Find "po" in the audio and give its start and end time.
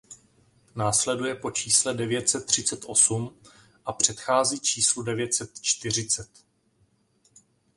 1.35-1.51